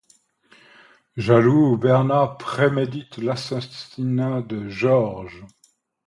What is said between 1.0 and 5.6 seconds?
Jaloux, Bernard prémédite l'assassinat de Georges.